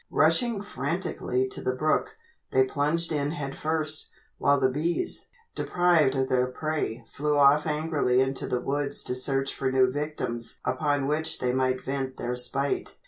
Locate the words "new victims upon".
9.71-11.07